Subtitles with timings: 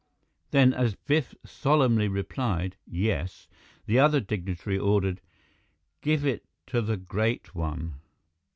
[0.49, 3.47] Then as Biff solemnly replied, "Yes,"
[3.85, 5.21] the other dignitary ordered,
[6.01, 7.99] "Give it to the Great One."